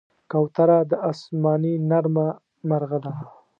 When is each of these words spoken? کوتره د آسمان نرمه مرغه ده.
کوتره 0.31 0.79
د 0.89 0.91
آسمان 1.11 1.63
نرمه 1.89 2.27
مرغه 2.69 2.97
ده. 3.03 3.13